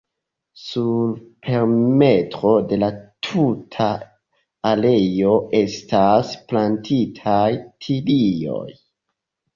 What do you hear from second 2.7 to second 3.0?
de la